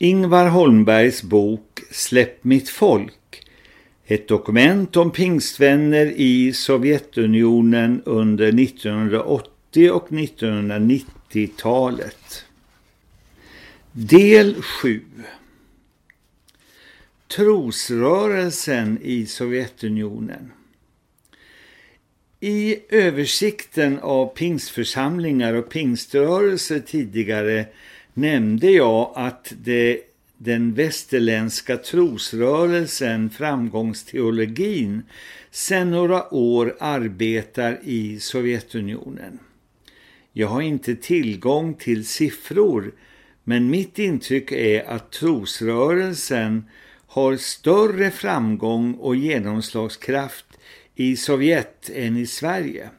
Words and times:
Ingvar 0.00 0.46
Holmbergs 0.46 1.22
bok 1.22 1.80
Släpp 1.90 2.44
mitt 2.44 2.68
folk. 2.68 3.42
Ett 4.06 4.28
dokument 4.28 4.96
om 4.96 5.10
pingstvänner 5.10 6.06
i 6.06 6.52
Sovjetunionen 6.52 8.02
under 8.04 8.60
1980 8.60 9.90
och 9.90 10.08
1990-talet. 10.08 12.44
Del 13.92 14.62
7 14.62 15.02
Trosrörelsen 17.36 18.98
i 19.02 19.26
Sovjetunionen 19.26 20.52
I 22.40 22.76
översikten 22.88 23.98
av 23.98 24.26
pingstförsamlingar 24.26 25.54
och 25.54 25.70
pingströrelser 25.70 26.80
tidigare 26.80 27.66
nämnde 28.18 28.70
jag 28.70 29.12
att 29.14 29.52
det, 29.62 30.00
den 30.38 30.74
västerländska 30.74 31.76
trosrörelsen, 31.76 33.30
framgångsteologin, 33.30 35.02
sedan 35.50 35.90
några 35.90 36.34
år 36.34 36.76
arbetar 36.80 37.78
i 37.82 38.20
Sovjetunionen. 38.20 39.38
Jag 40.32 40.48
har 40.48 40.60
inte 40.60 40.96
tillgång 40.96 41.74
till 41.74 42.06
siffror, 42.06 42.92
men 43.44 43.70
mitt 43.70 43.98
intryck 43.98 44.52
är 44.52 44.84
att 44.84 45.12
trosrörelsen 45.12 46.64
har 47.06 47.36
större 47.36 48.10
framgång 48.10 48.94
och 48.94 49.16
genomslagskraft 49.16 50.46
i 50.94 51.16
Sovjet 51.16 51.90
än 51.94 52.16
i 52.16 52.26
Sverige. 52.26 52.90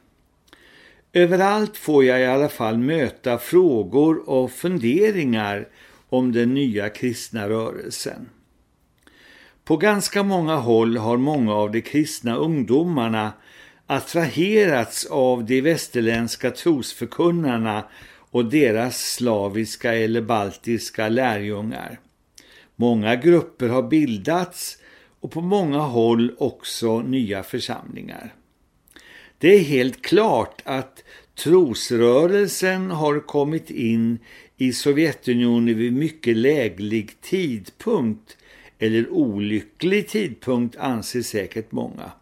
Överallt 1.12 1.76
får 1.76 2.04
jag 2.04 2.20
i 2.20 2.26
alla 2.26 2.48
fall 2.48 2.78
möta 2.78 3.38
frågor 3.38 4.28
och 4.28 4.50
funderingar 4.50 5.68
om 6.08 6.32
den 6.32 6.54
nya 6.54 6.88
kristna 6.88 7.48
rörelsen. 7.48 8.28
På 9.64 9.76
ganska 9.76 10.22
många 10.22 10.56
håll 10.56 10.96
har 10.96 11.16
många 11.16 11.54
av 11.54 11.70
de 11.70 11.80
kristna 11.80 12.36
ungdomarna 12.36 13.32
attraherats 13.86 15.06
av 15.06 15.44
de 15.44 15.60
västerländska 15.60 16.50
trosförkunnarna 16.50 17.84
och 18.30 18.44
deras 18.44 18.98
slaviska 18.98 19.94
eller 19.94 20.22
baltiska 20.22 21.08
lärjungar. 21.08 22.00
Många 22.76 23.16
grupper 23.16 23.68
har 23.68 23.82
bildats 23.82 24.78
och 25.20 25.30
på 25.30 25.40
många 25.40 25.78
håll 25.78 26.34
också 26.38 27.00
nya 27.00 27.42
församlingar. 27.42 28.34
Det 29.40 29.48
är 29.48 29.60
helt 29.60 30.02
klart 30.02 30.62
att 30.64 31.04
trosrörelsen 31.34 32.90
har 32.90 33.20
kommit 33.20 33.70
in 33.70 34.18
i 34.56 34.72
Sovjetunionen 34.72 35.78
vid 35.78 35.92
mycket 35.92 36.36
läglig 36.36 37.20
tidpunkt 37.20 38.36
eller 38.78 39.10
olycklig 39.10 40.08
tidpunkt 40.08 40.76
anser 40.76 41.22
säkert 41.22 41.72
många. 41.72 42.12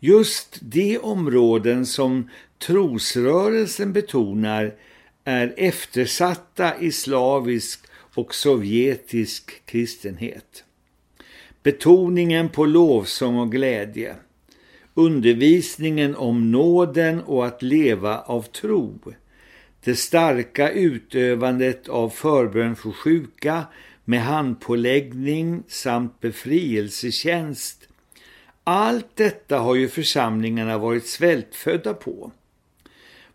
Just 0.00 0.58
de 0.62 0.98
områden 0.98 1.86
som 1.86 2.30
trosrörelsen 2.58 3.92
betonar 3.92 4.74
är 5.24 5.54
eftersatta 5.56 6.80
i 6.80 6.92
slavisk 6.92 7.80
och 8.14 8.34
sovjetisk 8.34 9.66
kristenhet. 9.66 10.64
Betoningen 11.62 12.48
på 12.48 12.64
lovsång 12.64 13.38
och 13.38 13.52
glädje 13.52 14.16
undervisningen 14.94 16.16
om 16.16 16.50
nåden 16.50 17.20
och 17.20 17.46
att 17.46 17.62
leva 17.62 18.18
av 18.20 18.42
tro, 18.42 18.98
det 19.84 19.94
starka 19.94 20.70
utövandet 20.70 21.88
av 21.88 22.10
förbön 22.10 22.76
för 22.76 22.90
sjuka 22.90 23.64
med 24.04 24.22
handpåläggning 24.22 25.62
samt 25.68 26.20
befrielsetjänst. 26.20 27.88
Allt 28.64 29.16
detta 29.16 29.58
har 29.58 29.74
ju 29.74 29.88
församlingarna 29.88 30.78
varit 30.78 31.06
svältfödda 31.06 31.94
på. 31.94 32.32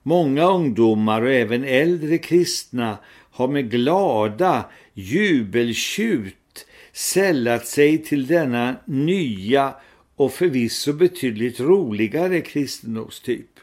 Många 0.04 0.46
ungdomar 0.46 1.22
och 1.22 1.32
även 1.32 1.64
äldre 1.64 2.18
kristna 2.18 2.98
har 3.32 3.48
med 3.48 3.72
glada 3.72 4.66
jubeltjut 4.94 6.66
sällat 6.94 7.68
sig 7.68 8.04
till 8.04 8.28
denna 8.28 8.76
nya 8.86 9.74
och 10.18 10.34
förvisso 10.34 10.94
betydligt 10.94 11.60
roligare 11.60 12.42
kristendomstyp. 12.42 13.60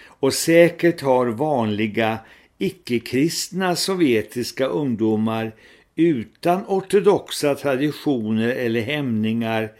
Och 0.00 0.34
säkert 0.34 1.00
har 1.00 1.26
vanliga 1.26 2.18
icke-kristna 2.58 3.76
sovjetiska 3.76 4.66
ungdomar 4.66 5.54
utan 5.96 6.64
ortodoxa 6.66 7.54
traditioner 7.54 8.48
eller 8.48 8.80
hämningar 8.80 9.72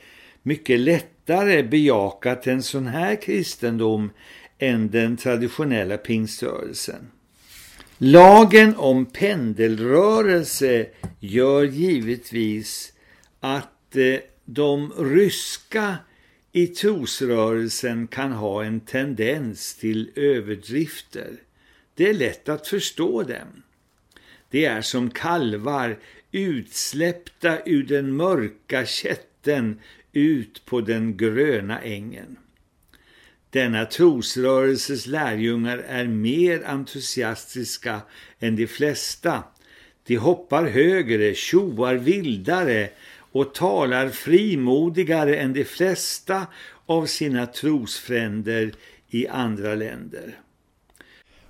mycket 0.43 0.81
lättare 0.81 1.63
bejakat 1.63 2.47
en 2.47 2.63
sån 2.63 2.87
här 2.87 3.17
kristendom 3.17 4.11
än 4.59 4.91
den 4.91 5.17
traditionella 5.17 5.97
pingströrelsen. 5.97 7.11
Lagen 7.99 8.77
om 8.77 9.07
pendelrörelse 9.07 10.87
gör 11.21 11.65
givetvis 11.65 12.93
att 13.41 13.97
eh, 13.97 14.21
de 14.51 14.93
ryska 14.99 15.97
i 16.53 16.67
trosrörelsen 16.67 18.07
kan 18.07 18.33
ha 18.33 18.65
en 18.65 18.81
tendens 18.81 19.75
till 19.75 20.11
överdrifter. 20.15 21.37
Det 21.95 22.09
är 22.09 22.15
lätt 22.15 22.49
att 22.49 22.67
förstå 22.67 23.23
dem. 23.23 23.63
Det 24.51 24.65
är 24.65 24.83
som 24.83 25.11
kalvar 25.11 25.99
utsläppta 26.33 27.59
ur 27.67 27.83
den 27.83 28.17
mörka 28.17 28.87
kätten 28.87 29.81
ut 30.13 30.65
på 30.65 30.81
den 30.81 31.17
gröna 31.17 31.81
ängen. 31.81 32.37
Denna 33.51 33.85
trosrörelses 33.85 35.07
lärjungar 35.07 35.79
är 35.79 36.07
mer 36.07 36.63
entusiastiska 36.67 38.01
än 38.39 38.57
de 38.57 38.67
flesta. 38.67 39.43
De 40.07 40.17
hoppar 40.17 40.65
högre, 40.65 41.35
tjoar 41.35 41.95
vildare 41.95 42.91
och 43.33 43.55
talar 43.55 44.09
frimodigare 44.09 45.37
än 45.37 45.53
de 45.53 45.65
flesta 45.65 46.47
av 46.87 47.07
sina 47.07 47.47
trosfränder 47.47 48.73
i 49.09 49.29
andra 49.29 49.75
länder. 49.75 50.39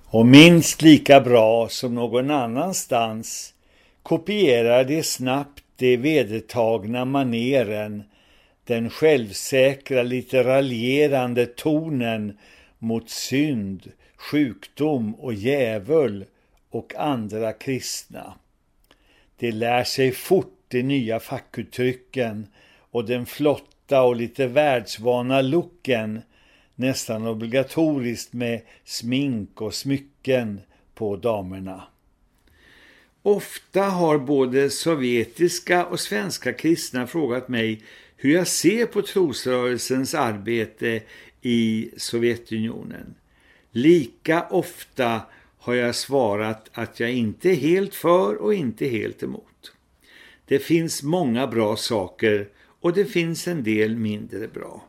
Och 0.05 0.25
minst 0.25 0.81
lika 0.81 1.21
bra 1.21 1.69
som 1.69 1.95
någon 1.95 2.31
annanstans 2.31 3.53
kopierar 4.03 4.83
de 4.83 5.03
snabbt 5.03 5.63
de 5.75 5.97
vedertagna 5.97 7.05
maneren, 7.05 8.03
den 8.63 8.89
självsäkra, 8.89 10.03
lite 10.03 10.43
raljerande 10.43 11.45
tonen 11.45 12.37
mot 12.79 13.09
synd, 13.09 13.91
sjukdom 14.17 15.15
och 15.15 15.33
djävul 15.33 16.25
och 16.69 16.95
andra 16.95 17.53
kristna. 17.53 18.33
De 19.37 19.51
lär 19.51 19.83
sig 19.83 20.11
fort 20.11 20.58
de 20.69 20.83
nya 20.83 21.19
fackuttrycken 21.19 22.47
och 22.91 23.05
den 23.05 23.25
flotta 23.25 24.01
och 24.01 24.15
lite 24.15 24.47
världsvana 24.47 25.41
looken 25.41 26.21
nästan 26.75 27.27
obligatoriskt 27.27 28.33
med 28.33 28.61
smink 28.85 29.61
och 29.61 29.73
smycken 29.73 30.61
på 30.95 31.15
damerna. 31.15 31.83
Ofta 33.21 33.81
har 33.81 34.17
både 34.17 34.69
sovjetiska 34.69 35.85
och 35.85 35.99
svenska 35.99 36.53
kristna 36.53 37.07
frågat 37.07 37.49
mig 37.49 37.83
hur 38.17 38.33
jag 38.33 38.47
ser 38.47 38.85
på 38.85 39.01
trosrörelsens 39.01 40.13
arbete 40.13 41.01
i 41.41 41.89
Sovjetunionen. 41.97 43.15
Lika 43.71 44.47
ofta 44.49 45.21
har 45.57 45.73
jag 45.73 45.95
svarat 45.95 46.69
att 46.73 46.99
jag 46.99 47.11
inte 47.11 47.49
är 47.49 47.55
helt 47.55 47.95
för 47.95 48.35
och 48.35 48.53
inte 48.53 48.85
helt 48.85 49.23
emot. 49.23 49.73
Det 50.49 50.59
finns 50.59 51.03
många 51.03 51.47
bra 51.47 51.75
saker 51.75 52.47
och 52.79 52.93
det 52.93 53.05
finns 53.05 53.47
en 53.47 53.63
del 53.63 53.95
mindre 53.95 54.47
bra. 54.47 54.85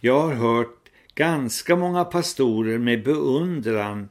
Jag 0.00 0.20
har 0.20 0.34
hört 0.34 0.88
ganska 1.14 1.76
många 1.76 2.04
pastorer 2.04 2.78
med 2.78 3.04
beundran 3.04 4.08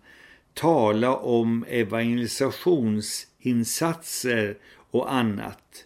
tala 0.54 1.16
om 1.16 1.66
evangelisationsinsatser 1.70 4.58
och 4.92 5.14
annat. 5.14 5.86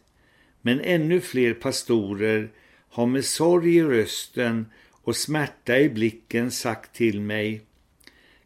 Men 0.62 0.80
ännu 0.80 1.22
fler 1.22 1.54
pastorer 1.54 2.52
har 2.90 3.06
med 3.06 3.26
sorg 3.26 3.76
i 3.76 3.84
rösten 3.84 4.66
och 4.92 5.16
smärta 5.16 5.80
i 5.80 5.90
blicken 5.90 6.52
sagt 6.52 6.96
till 6.96 7.22
mig 7.22 7.62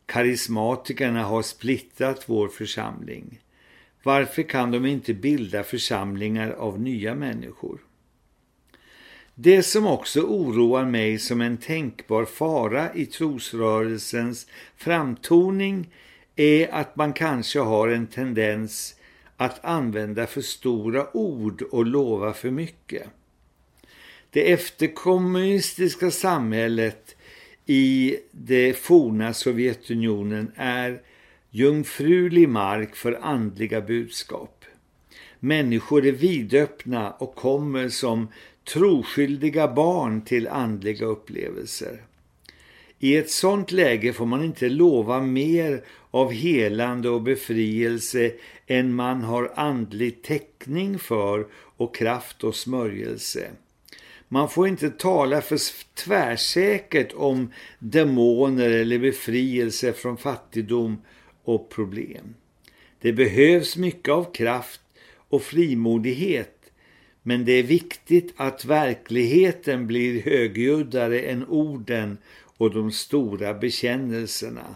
Karismatikerna 0.06 1.24
har 1.24 1.41
splittrat 1.41 2.29
vår 2.29 2.47
församling. 2.47 3.39
Varför 4.03 4.44
kan 4.44 4.71
de 4.71 4.85
inte 4.85 5.13
bilda 5.13 5.63
församlingar 5.63 6.51
av 6.51 6.79
nya 6.79 7.15
människor? 7.15 7.79
Det 9.35 9.63
som 9.63 9.88
också 9.88 10.21
oroar 10.21 10.85
mig 10.85 11.19
som 11.19 11.41
en 11.41 11.57
tänkbar 11.57 12.25
fara 12.25 12.94
i 12.94 13.05
trosrörelsens 13.05 14.47
framtoning 14.77 15.89
är 16.35 16.73
att 16.73 16.95
man 16.95 17.13
kanske 17.13 17.59
har 17.59 17.88
en 17.88 18.07
tendens 18.07 18.95
att 19.38 19.65
använda 19.65 20.27
för 20.27 20.41
stora 20.41 21.17
ord 21.17 21.61
och 21.61 21.85
lova 21.85 22.33
för 22.33 22.51
mycket. 22.51 23.07
Det 24.29 24.51
efterkommunistiska 24.51 26.11
samhället 26.11 27.15
i 27.65 28.17
det 28.31 28.73
forna 28.73 29.33
Sovjetunionen 29.33 30.51
är 30.55 31.01
jungfrulig 31.55 32.50
mark 32.50 32.95
för 32.95 33.19
andliga 33.21 33.81
budskap. 33.81 34.65
Människor 35.39 36.05
är 36.05 36.11
vidöppna 36.11 37.11
och 37.11 37.35
kommer 37.35 37.89
som 37.89 38.27
troskyldiga 38.73 39.67
barn 39.67 40.21
till 40.21 40.47
andliga 40.47 41.05
upplevelser. 41.05 42.01
I 43.00 43.17
ett 43.17 43.29
sådant 43.29 43.71
läge 43.71 44.13
får 44.13 44.25
man 44.25 44.44
inte 44.44 44.69
lova 44.69 45.21
mer 45.21 45.83
av 46.11 46.31
helande 46.31 47.09
och 47.09 47.21
befrielse 47.21 48.31
än 48.67 48.95
man 48.95 49.21
har 49.21 49.51
andlig 49.55 50.21
täckning 50.21 51.00
för 51.00 51.47
och 51.53 51.95
kraft 51.95 52.44
och 52.44 52.55
smörjelse. 52.55 53.47
Man 54.27 54.50
får 54.50 54.67
inte 54.67 54.89
tala 54.89 55.41
för 55.41 55.59
tvärsäkert 55.95 57.13
om 57.13 57.51
demoner 57.79 58.69
eller 58.69 59.00
befrielse 59.00 59.94
från 59.94 60.17
fattigdom 60.17 60.97
och 61.43 61.69
problem. 61.69 62.35
Det 62.99 63.13
behövs 63.13 63.77
mycket 63.77 64.09
av 64.09 64.33
kraft 64.33 64.81
och 65.29 65.41
frimodighet 65.41 66.63
men 67.23 67.45
det 67.45 67.51
är 67.51 67.63
viktigt 67.63 68.33
att 68.35 68.65
verkligheten 68.65 69.87
blir 69.87 70.21
högljuddare 70.21 71.19
än 71.19 71.45
orden 71.47 72.17
och 72.57 72.71
de 72.71 72.91
stora 72.91 73.53
bekännelserna. 73.53 74.75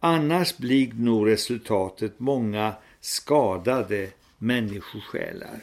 Annars 0.00 0.56
blir 0.56 0.92
nog 0.94 1.28
resultatet 1.28 2.20
många 2.20 2.74
skadade 3.00 4.08
människosjälar. 4.38 5.60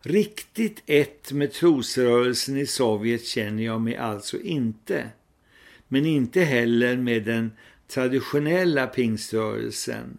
Riktigt 0.00 0.82
ett 0.86 1.32
med 1.32 1.52
trosrörelsen 1.52 2.56
i 2.56 2.66
Sovjet 2.66 3.26
känner 3.26 3.62
jag 3.62 3.80
mig 3.80 3.96
alltså 3.96 4.40
inte. 4.40 5.08
Men 5.88 6.06
inte 6.06 6.40
heller 6.40 6.96
med 6.96 7.22
den 7.22 7.52
traditionella 7.94 8.86
pingströrelsen. 8.86 10.18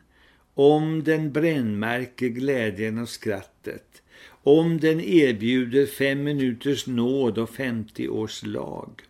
Om 0.54 1.04
den 1.04 1.32
brännmärker 1.32 2.28
glädjen 2.28 2.98
och 2.98 3.10
skrattet. 3.10 4.02
Om 4.44 4.80
den 4.80 5.02
erbjuder 5.02 5.86
fem 5.86 6.24
minuters 6.24 6.88
nåd 6.88 7.38
och 7.38 7.50
50 7.50 8.08
års 8.08 8.44
lag. 8.44 9.02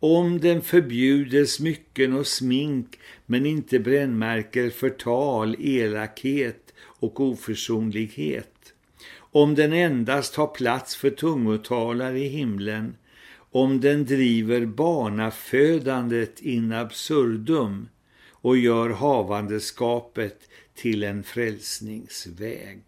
Om 0.00 0.40
den 0.40 0.62
förbjuder 0.62 1.44
smycken 1.44 2.12
och 2.12 2.26
smink 2.26 2.98
men 3.26 3.46
inte 3.46 3.78
brännmärker 3.78 4.70
förtal, 4.70 5.56
elakhet 5.58 6.74
och 6.80 7.20
oförsonlighet 7.20 8.54
om 9.34 9.54
den 9.54 9.72
endast 9.72 10.34
har 10.36 10.46
plats 10.46 10.96
för 10.96 11.10
tungotalare 11.10 12.18
i 12.18 12.28
himlen, 12.28 12.96
om 13.50 13.80
den 13.80 14.04
driver 14.04 14.66
barnafödandet 14.66 16.40
in 16.40 16.72
absurdum 16.72 17.88
och 18.44 18.56
gör 18.56 18.90
havandeskapet 18.90 20.48
till 20.74 21.02
en 21.02 21.22
frälsningsväg. 21.22 22.82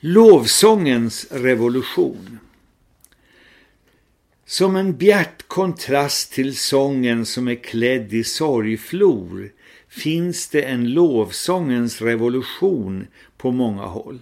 Lovsångens 0.00 1.26
revolution 1.30 2.38
Som 4.46 4.76
en 4.76 4.96
bjärt 4.96 5.48
kontrast 5.48 6.32
till 6.32 6.56
sången 6.56 7.26
som 7.26 7.48
är 7.48 7.54
klädd 7.54 8.12
i 8.12 8.24
sorgflor 8.24 9.52
finns 9.88 10.48
det 10.48 10.62
en 10.62 10.92
lovsångens 10.92 12.02
revolution 12.02 13.06
på 13.36 13.50
många 13.50 13.86
håll. 13.86 14.18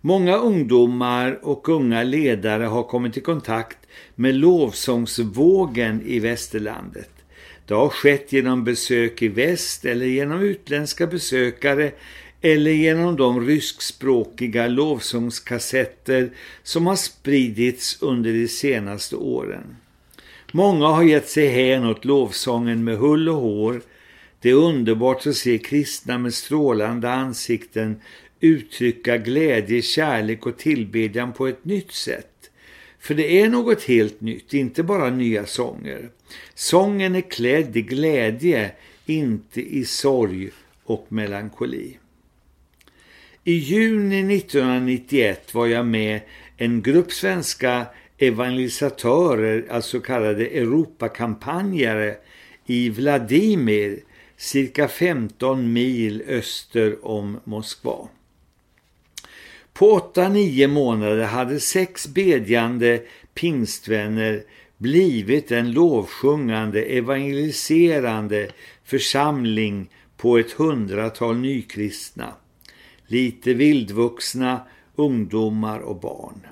Många 0.00 0.36
ungdomar 0.36 1.38
och 1.42 1.68
unga 1.68 2.02
ledare 2.02 2.64
har 2.64 2.82
kommit 2.82 3.16
i 3.16 3.20
kontakt 3.20 3.78
med 4.14 4.34
lovsångsvågen 4.34 6.02
i 6.06 6.18
västerlandet. 6.18 7.15
Det 7.66 7.74
har 7.74 7.88
skett 7.88 8.32
genom 8.32 8.64
besök 8.64 9.22
i 9.22 9.28
väst 9.28 9.84
eller 9.84 10.06
genom 10.06 10.40
utländska 10.40 11.06
besökare 11.06 11.92
eller 12.40 12.70
genom 12.70 13.16
de 13.16 13.46
ryskspråkiga 13.46 14.68
lovsångskassetter 14.68 16.30
som 16.62 16.86
har 16.86 16.96
spridits 16.96 18.02
under 18.02 18.32
de 18.32 18.48
senaste 18.48 19.16
åren. 19.16 19.76
Många 20.52 20.86
har 20.86 21.02
gett 21.02 21.28
sig 21.28 21.46
hän 21.46 21.86
åt 21.86 22.04
lovsången 22.04 22.84
med 22.84 22.98
hull 22.98 23.28
och 23.28 23.34
hår. 23.34 23.80
Det 24.40 24.50
är 24.50 24.54
underbart 24.54 25.26
att 25.26 25.36
se 25.36 25.58
kristna 25.58 26.18
med 26.18 26.34
strålande 26.34 27.12
ansikten 27.12 28.00
uttrycka 28.40 29.18
glädje, 29.18 29.82
kärlek 29.82 30.46
och 30.46 30.58
tillbedjan 30.58 31.32
på 31.32 31.46
ett 31.46 31.64
nytt 31.64 31.92
sätt. 31.92 32.35
För 33.06 33.14
det 33.14 33.40
är 33.40 33.48
något 33.48 33.82
helt 33.82 34.20
nytt, 34.20 34.54
inte 34.54 34.82
bara 34.82 35.10
nya 35.10 35.46
sånger. 35.46 36.10
Sången 36.54 37.14
är 37.14 37.20
klädd 37.20 37.76
i 37.76 37.82
glädje, 37.82 38.70
inte 39.06 39.60
i 39.60 39.84
sorg 39.84 40.50
och 40.84 41.06
melankoli. 41.08 41.98
I 43.44 43.52
juni 43.52 44.36
1991 44.36 45.54
var 45.54 45.66
jag 45.66 45.86
med 45.86 46.20
en 46.56 46.82
grupp 46.82 47.12
svenska 47.12 47.86
evangelisatörer, 48.18 49.66
alltså 49.70 50.00
kallade 50.00 50.46
Europakampanjare, 50.46 52.16
i 52.66 52.90
Vladimir, 52.90 54.00
cirka 54.36 54.88
15 54.88 55.72
mil 55.72 56.22
öster 56.28 57.06
om 57.06 57.40
Moskva. 57.44 58.08
På 59.78 59.98
8-9 59.98 60.66
månader 60.66 61.24
hade 61.24 61.60
sex 61.60 62.06
bedjande 62.06 63.02
pingstvänner 63.34 64.42
blivit 64.76 65.52
en 65.52 65.72
lovsjungande, 65.72 66.82
evangeliserande 66.82 68.48
församling 68.84 69.90
på 70.16 70.38
ett 70.38 70.52
hundratal 70.52 71.36
nykristna. 71.36 72.34
Lite 73.06 73.54
vildvuxna, 73.54 74.60
ungdomar 74.94 75.78
och 75.78 76.00
barn. 76.00 76.46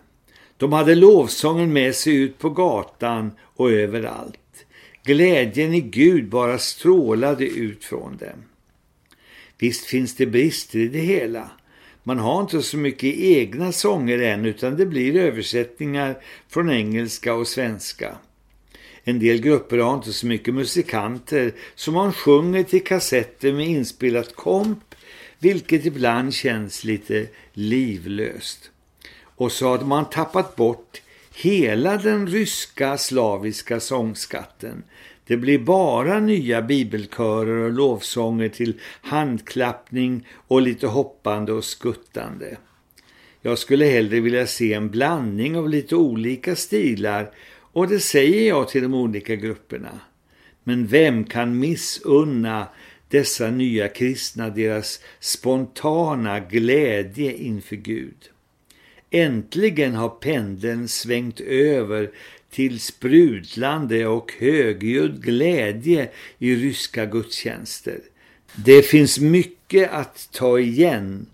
De 0.57 0.73
hade 0.73 0.95
lovsången 0.95 1.73
med 1.73 1.95
sig 1.95 2.15
ut 2.15 2.39
på 2.39 2.51
gatan 2.51 3.33
och 3.41 3.71
överallt. 3.71 4.67
Glädjen 5.05 5.75
i 5.75 5.81
Gud 5.81 6.29
bara 6.29 6.59
strålade 6.59 7.47
ut 7.47 7.85
från 7.85 8.17
dem. 8.17 8.45
Visst 9.59 9.85
finns 9.85 10.17
det 10.17 10.27
brister 10.27 10.79
i 10.79 10.89
det 10.89 10.99
hela. 10.99 11.51
Man 12.07 12.19
har 12.19 12.41
inte 12.41 12.63
så 12.63 12.77
mycket 12.77 13.15
egna 13.17 13.73
sånger 13.73 14.19
än 14.19 14.45
utan 14.45 14.77
det 14.77 14.87
blir 14.87 15.17
översättningar 15.17 16.17
från 16.49 16.71
engelska 16.71 17.35
och 17.35 17.49
svenska. 17.49 18.17
En 19.05 19.19
del 19.19 19.41
grupper 19.41 19.79
har 19.79 19.95
inte 19.95 20.13
så 20.13 20.27
mycket 20.27 20.55
musikanter 20.55 21.53
så 21.75 21.93
man 21.93 22.13
sjunger 22.13 22.63
till 22.63 22.85
kassetter 22.85 23.53
med 23.53 23.67
inspelat 23.67 24.37
komp 24.37 24.95
vilket 25.39 25.87
ibland 25.87 26.35
känns 26.35 26.85
lite 26.85 27.27
livlöst. 27.53 28.71
Och 29.37 29.53
så 29.53 29.69
har 29.69 29.79
man 29.79 30.11
tappat 30.11 30.57
bort 30.57 31.03
hela 31.35 31.97
den 31.97 32.27
ryska 32.27 32.99
slaviska 32.99 33.81
sångskatten 33.81 34.83
det 35.27 35.37
blir 35.37 35.59
bara 35.59 36.21
nya 36.21 36.63
bibelkörer 36.63 37.57
och 37.57 37.73
lovsånger 37.73 38.49
till 38.49 38.81
handklappning 39.01 40.27
och 40.47 40.63
lite 40.63 40.87
hoppande 40.87 41.53
och 41.53 41.65
skuttande. 41.65 42.57
Jag 43.43 43.59
skulle 43.59 43.85
hellre 43.85 44.21
vilja 44.21 44.47
se 44.47 44.73
en 44.73 44.91
blandning 44.91 45.57
av 45.57 45.69
lite 45.69 45.97
olika 45.97 46.57
stilar 46.57 47.31
och 47.57 47.89
det 47.89 48.01
säger 48.01 48.49
jag 48.49 48.69
till 48.69 48.83
de 48.83 48.95
olika 48.95 49.37
grupperna. 49.37 50.01
Men 50.65 50.87
vem 50.87 51.25
kan 51.25 51.59
missunna 51.59 52.69
dessa 53.09 53.51
nya 53.51 53.89
kristna 53.89 54.51
deras 54.51 55.01
spontana 55.21 56.41
glädje 56.41 57.37
inför 57.37 57.77
Gud? 57.77 58.31
Äntligen 59.11 59.95
har 59.95 60.09
pendeln 60.09 60.89
svängt 60.89 61.41
över 61.41 62.11
till 62.55 62.81
sprudlande 62.81 64.07
och 64.07 64.33
högljudd 64.39 65.23
glädje 65.23 66.11
i 66.39 66.55
ryska 66.55 67.07
gudstjänster. 67.07 68.01
Det 68.55 68.83
finns 68.83 69.19
mycket 69.19 69.91
att 69.91 70.29
ta 70.33 70.59
igen 70.59 71.27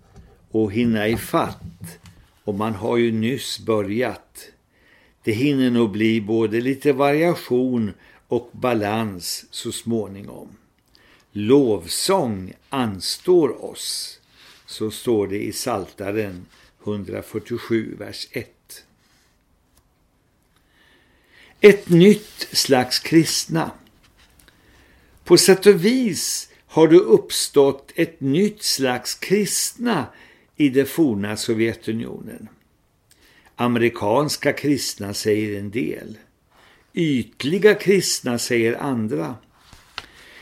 och 0.51 0.71
hinna 0.71 1.07
i 1.07 1.17
fatt 1.17 1.99
och 2.43 2.55
man 2.55 2.73
har 2.73 2.97
ju 2.97 3.11
nyss 3.11 3.59
börjat. 3.59 4.51
Det 5.23 5.31
hinner 5.31 5.71
nog 5.71 5.91
bli 5.91 6.21
både 6.21 6.61
lite 6.61 6.93
variation 6.93 7.93
och 8.27 8.49
balans 8.51 9.45
så 9.51 9.71
småningom. 9.71 10.47
Lovsång 11.31 12.53
anstår 12.69 13.65
oss, 13.65 14.19
så 14.65 14.91
står 14.91 15.27
det 15.27 15.43
i 15.43 15.53
Saltaren 15.53 16.45
147 16.83 17.95
vers 17.99 18.27
1. 18.31 18.60
Ett 21.63 21.89
nytt 21.89 22.47
slags 22.51 22.99
kristna. 22.99 23.71
På 25.23 25.37
sätt 25.37 25.65
och 25.65 25.85
vis 25.85 26.49
har 26.67 26.87
det 26.87 26.97
uppstått 26.97 27.91
ett 27.95 28.21
nytt 28.21 28.63
slags 28.63 29.15
kristna 29.15 30.05
i 30.57 30.69
det 30.69 30.85
forna 30.85 31.37
Sovjetunionen. 31.37 32.47
Amerikanska 33.55 34.53
kristna 34.53 35.13
säger 35.13 35.59
en 35.59 35.71
del. 35.71 36.17
Ytliga 36.93 37.73
kristna 37.73 38.37
säger 38.37 38.75
andra. 38.75 39.35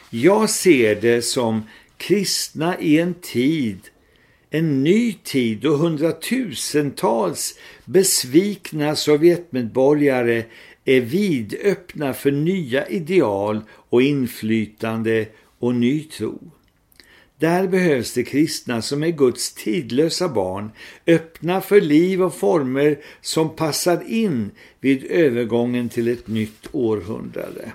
Jag 0.10 0.50
ser 0.50 1.02
det 1.02 1.22
som 1.22 1.64
kristna 1.98 2.80
i 2.80 3.00
en 3.00 3.14
tid, 3.14 3.80
en 4.50 4.84
ny 4.84 5.14
tid 5.14 5.60
då 5.62 5.76
hundratusentals 5.76 7.60
besvikna 7.86 8.96
Sovjetmedborgare 8.96 10.46
är 10.90 11.02
vidöppna 11.02 12.14
för 12.14 12.32
nya 12.32 12.88
ideal 12.88 13.62
och 13.72 14.02
inflytande 14.02 15.28
och 15.60 15.76
ny 15.76 16.04
tro. 16.04 16.52
Där 17.38 17.68
behövs 17.68 18.14
det 18.14 18.24
kristna 18.24 18.82
som 18.82 19.04
är 19.04 19.10
Guds 19.10 19.54
tidlösa 19.54 20.30
barn, 20.30 20.72
öppna 21.08 21.62
för 21.62 21.82
liv 21.82 22.24
och 22.24 22.36
former 22.36 23.00
som 23.22 23.56
passar 23.56 24.04
in 24.08 24.52
vid 24.80 25.04
övergången 25.04 25.90
till 25.90 26.08
ett 26.08 26.28
nytt 26.28 26.68
århundrade. 26.72 27.72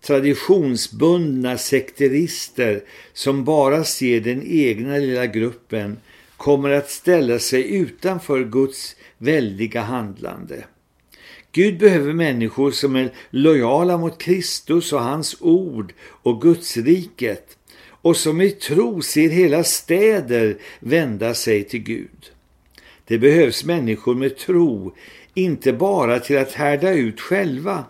Traditionsbundna 0.00 1.58
sekterister 1.58 2.82
som 3.12 3.44
bara 3.44 3.84
ser 3.84 4.20
den 4.20 4.42
egna 4.46 4.96
lilla 4.96 5.26
gruppen 5.26 5.96
kommer 6.36 6.70
att 6.70 6.90
ställa 6.90 7.38
sig 7.38 7.74
utanför 7.76 8.44
Guds 8.44 8.96
väldiga 9.18 9.80
handlande. 9.80 10.64
Gud 11.56 11.78
behöver 11.78 12.12
människor 12.12 12.70
som 12.70 12.96
är 12.96 13.12
lojala 13.30 13.98
mot 13.98 14.18
Kristus 14.18 14.92
och 14.92 15.02
hans 15.02 15.36
ord 15.40 15.92
och 16.02 16.42
Guds 16.42 16.76
riket 16.76 17.58
och 17.88 18.16
som 18.16 18.40
i 18.40 18.50
tro 18.50 19.02
ser 19.02 19.28
hela 19.28 19.64
städer 19.64 20.56
vända 20.80 21.34
sig 21.34 21.64
till 21.64 21.80
Gud. 21.80 22.30
Det 23.04 23.18
behövs 23.18 23.64
människor 23.64 24.14
med 24.14 24.36
tro, 24.36 24.96
inte 25.34 25.72
bara 25.72 26.20
till 26.20 26.38
att 26.38 26.52
härda 26.52 26.92
ut 26.92 27.20
själva, 27.20 27.84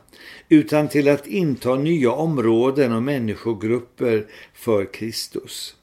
utan 0.48 0.88
till 0.88 1.08
att 1.08 1.26
inta 1.26 1.74
nya 1.74 2.10
områden 2.10 2.92
och 2.92 3.02
människogrupper 3.02 4.26
för 4.54 4.92
Kristus. 4.92 5.76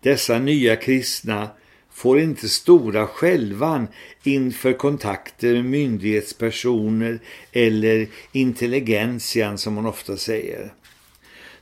Dessa 0.00 0.38
nya 0.38 0.76
kristna 0.76 1.48
får 1.94 2.20
inte 2.20 2.48
stora 2.48 3.06
självan 3.06 3.88
inför 4.22 4.72
kontakter 4.72 5.52
med 5.52 5.64
myndighetspersoner 5.64 7.18
eller 7.52 8.08
intelligentian 8.32 9.58
som 9.58 9.74
man 9.74 9.86
ofta 9.86 10.16
säger. 10.16 10.74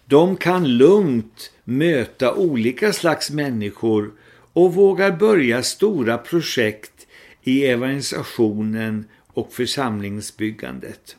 De 0.04 0.36
kan 0.36 0.76
lugnt 0.76 1.52
möta 1.64 2.34
olika 2.34 2.92
slags 2.92 3.30
människor 3.30 4.10
och 4.52 4.74
vågar 4.74 5.10
börja 5.10 5.62
stora 5.62 6.18
projekt 6.18 7.06
i 7.42 7.66
evangelisationen 7.66 9.04
och 9.26 9.52
församlingsbyggandet. 9.52 11.16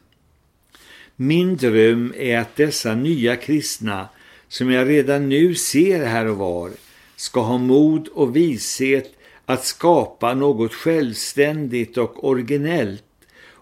Min 1.15 1.57
dröm 1.57 2.13
är 2.17 2.37
att 2.37 2.55
dessa 2.55 2.95
nya 2.95 3.35
kristna 3.35 4.09
som 4.47 4.71
jag 4.71 4.89
redan 4.89 5.29
nu 5.29 5.55
ser 5.55 6.05
här 6.05 6.25
och 6.25 6.37
var 6.37 6.71
ska 7.15 7.41
ha 7.41 7.57
mod 7.57 8.07
och 8.07 8.35
vishet 8.35 9.15
att 9.45 9.65
skapa 9.65 10.33
något 10.33 10.73
självständigt 10.73 11.97
och 11.97 12.27
originellt 12.27 13.03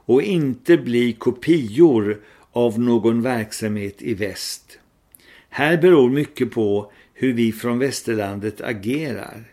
och 0.06 0.22
inte 0.22 0.78
bli 0.78 1.14
kopior 1.14 2.22
av 2.52 2.80
någon 2.80 3.22
verksamhet 3.22 4.02
i 4.02 4.14
väst. 4.14 4.78
Här 5.50 5.78
beror 5.78 6.10
mycket 6.10 6.52
på 6.52 6.92
hur 7.14 7.34
vi 7.34 7.52
från 7.52 7.80
västerlandet 7.80 8.62
agerar. 8.62 9.44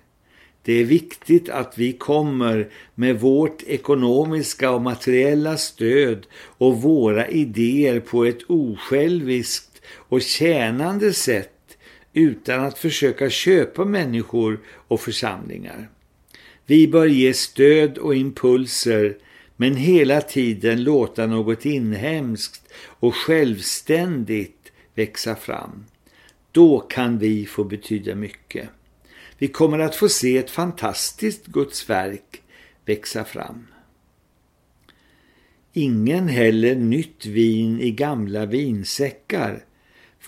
Det 0.62 0.72
är 0.72 0.84
viktigt 0.84 1.48
att 1.48 1.78
vi 1.78 1.92
kommer 1.92 2.68
med 2.94 3.20
vårt 3.20 3.62
ekonomiska 3.62 4.70
och 4.70 4.82
materiella 4.82 5.56
stöd 5.56 6.26
och 6.34 6.82
våra 6.82 7.28
idéer 7.28 8.00
på 8.00 8.24
ett 8.24 8.42
osjälviskt 8.46 9.82
och 9.94 10.22
tjänande 10.22 11.12
sätt 11.12 11.57
utan 12.12 12.64
att 12.64 12.78
försöka 12.78 13.30
köpa 13.30 13.84
människor 13.84 14.60
och 14.88 15.00
församlingar. 15.00 15.88
Vi 16.66 16.88
bör 16.88 17.06
ge 17.06 17.34
stöd 17.34 17.98
och 17.98 18.14
impulser 18.14 19.16
men 19.56 19.76
hela 19.76 20.20
tiden 20.20 20.84
låta 20.84 21.26
något 21.26 21.66
inhemskt 21.66 22.72
och 22.84 23.14
självständigt 23.14 24.72
växa 24.94 25.36
fram. 25.36 25.84
Då 26.52 26.78
kan 26.78 27.18
vi 27.18 27.46
få 27.46 27.64
betyda 27.64 28.14
mycket. 28.14 28.68
Vi 29.38 29.48
kommer 29.48 29.78
att 29.78 29.94
få 29.94 30.08
se 30.08 30.38
ett 30.38 30.50
fantastiskt 30.50 31.46
Guds 31.46 31.90
verk 31.90 32.42
växa 32.84 33.24
fram. 33.24 33.66
Ingen 35.72 36.28
häller 36.28 36.74
nytt 36.74 37.26
vin 37.26 37.80
i 37.80 37.90
gamla 37.90 38.46
vinsäckar 38.46 39.64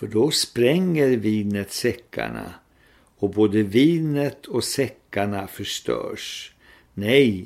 för 0.01 0.07
då 0.07 0.31
spränger 0.31 1.07
vinet 1.07 1.71
säckarna 1.71 2.53
och 3.17 3.29
både 3.29 3.63
vinet 3.63 4.45
och 4.45 4.63
säckarna 4.63 5.47
förstörs. 5.47 6.53
Nej, 6.93 7.45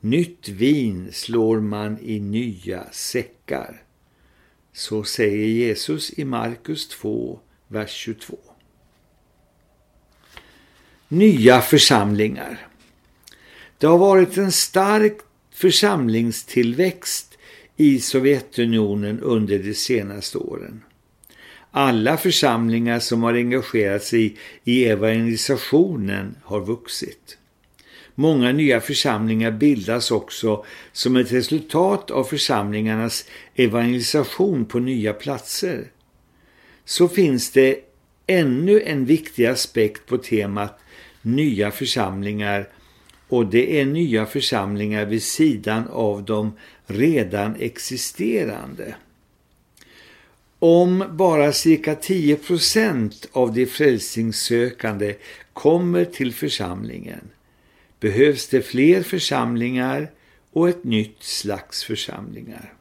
nytt 0.00 0.48
vin 0.48 1.08
slår 1.12 1.60
man 1.60 1.98
i 2.02 2.20
nya 2.20 2.84
säckar. 2.92 3.82
Så 4.72 5.04
säger 5.04 5.46
Jesus 5.46 6.18
i 6.18 6.24
Markus 6.24 6.88
2, 6.88 7.40
vers 7.68 7.90
22. 7.90 8.38
Nya 11.08 11.60
församlingar. 11.60 12.66
Det 13.78 13.86
har 13.86 13.98
varit 13.98 14.36
en 14.36 14.52
stark 14.52 15.18
församlingstillväxt 15.50 17.38
i 17.76 18.00
Sovjetunionen 18.00 19.20
under 19.20 19.58
de 19.58 19.74
senaste 19.74 20.38
åren. 20.38 20.82
Alla 21.70 22.16
församlingar 22.16 22.98
som 22.98 23.22
har 23.22 23.34
engagerat 23.34 24.04
sig 24.04 24.36
i 24.64 24.84
evangelisationen 24.84 26.36
har 26.44 26.60
vuxit. 26.60 27.38
Många 28.14 28.52
nya 28.52 28.80
församlingar 28.80 29.50
bildas 29.50 30.10
också 30.10 30.64
som 30.92 31.16
ett 31.16 31.32
resultat 31.32 32.10
av 32.10 32.24
församlingarnas 32.24 33.24
evangelisation 33.54 34.64
på 34.64 34.78
nya 34.78 35.12
platser. 35.12 35.90
Så 36.84 37.08
finns 37.08 37.50
det 37.50 37.80
ännu 38.26 38.80
en 38.80 39.04
viktig 39.04 39.46
aspekt 39.46 40.06
på 40.06 40.18
temat 40.18 40.78
nya 41.22 41.70
församlingar 41.70 42.68
och 43.28 43.46
det 43.46 43.80
är 43.80 43.86
nya 43.86 44.26
församlingar 44.26 45.04
vid 45.04 45.22
sidan 45.22 45.88
av 45.88 46.24
de 46.24 46.52
redan 46.86 47.56
existerande. 47.56 48.94
Om 50.58 51.04
bara 51.10 51.52
cirka 51.52 51.94
10 51.94 52.36
procent 52.36 53.28
av 53.32 53.52
de 53.52 53.66
frälsningssökande 53.66 55.14
kommer 55.52 56.04
till 56.04 56.34
församlingen 56.34 57.30
behövs 58.00 58.48
det 58.48 58.62
fler 58.62 59.02
församlingar 59.02 60.10
och 60.52 60.68
ett 60.68 60.84
nytt 60.84 61.22
slags 61.22 61.84
församlingar. 61.84 62.72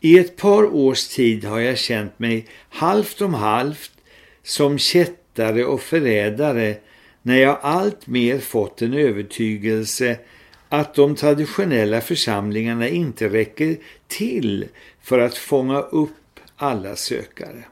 I 0.00 0.18
ett 0.18 0.36
par 0.36 0.74
års 0.74 1.08
tid 1.08 1.44
har 1.44 1.60
jag 1.60 1.78
känt 1.78 2.18
mig 2.18 2.46
halvt 2.68 3.20
om 3.20 3.34
halvt 3.34 3.92
som 4.42 4.78
kättare 4.78 5.64
och 5.64 5.80
förrädare 5.80 6.76
när 7.22 7.36
jag 7.36 7.58
allt 7.62 8.06
mer 8.06 8.38
fått 8.38 8.82
en 8.82 8.94
övertygelse 8.94 10.18
att 10.68 10.94
de 10.94 11.14
traditionella 11.14 12.00
församlingarna 12.00 12.88
inte 12.88 13.28
räcker 13.28 13.76
till 14.08 14.68
för 15.02 15.18
att 15.18 15.36
fånga 15.36 15.80
upp 15.80 16.10
alla 16.62 16.96
sökare. 16.96 17.64